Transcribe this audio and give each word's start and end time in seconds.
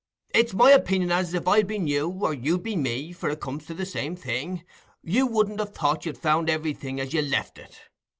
It's 0.33 0.51
my 0.55 0.71
opinion 0.71 1.11
as, 1.11 1.35
if 1.35 1.47
I'd 1.47 1.67
been 1.67 1.85
you, 1.85 2.09
or 2.09 2.33
you'd 2.33 2.63
been 2.63 2.81
me—for 2.81 3.29
it 3.29 3.39
comes 3.39 3.67
to 3.67 3.75
the 3.75 3.85
same 3.85 4.15
thing—you 4.15 5.27
wouldn't 5.27 5.59
have 5.59 5.75
thought 5.75 6.07
you'd 6.07 6.17
found 6.17 6.49
everything 6.49 6.99
as 6.99 7.13
you 7.13 7.21
left 7.21 7.59
it. 7.59 7.79